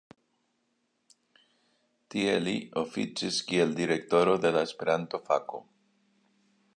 Tie 2.15 2.33
li 2.45 2.55
oficis 2.83 3.39
kiel 3.51 3.77
direktoro 3.81 4.35
de 4.47 4.53
la 4.57 4.67
Esperanto-fako. 4.69 5.65